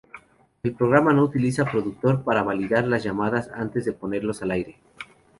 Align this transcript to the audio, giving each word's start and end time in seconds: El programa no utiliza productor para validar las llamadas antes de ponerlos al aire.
El 0.63 0.73
programa 0.73 1.13
no 1.13 1.21
utiliza 1.25 1.63
productor 1.69 2.23
para 2.23 2.41
validar 2.41 2.87
las 2.87 3.03
llamadas 3.03 3.51
antes 3.53 3.85
de 3.85 3.93
ponerlos 3.93 4.41
al 4.41 4.49
aire. 4.49 4.77